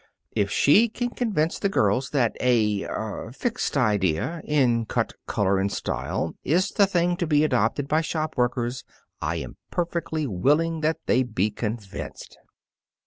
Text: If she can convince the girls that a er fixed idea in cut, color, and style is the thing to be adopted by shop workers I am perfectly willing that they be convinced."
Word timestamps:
If 0.31 0.49
she 0.49 0.89
can 0.89 1.11
convince 1.11 1.59
the 1.59 1.69
girls 1.69 2.09
that 2.09 2.35
a 2.41 2.85
er 2.85 3.31
fixed 3.31 3.77
idea 3.77 4.41
in 4.45 4.87
cut, 4.87 5.13
color, 5.27 5.59
and 5.59 5.71
style 5.71 6.33
is 6.43 6.71
the 6.71 6.87
thing 6.87 7.15
to 7.17 7.27
be 7.27 7.43
adopted 7.43 7.87
by 7.87 8.01
shop 8.01 8.35
workers 8.35 8.83
I 9.21 9.35
am 9.35 9.57
perfectly 9.69 10.25
willing 10.25 10.81
that 10.81 10.97
they 11.05 11.21
be 11.21 11.51
convinced." 11.51 12.39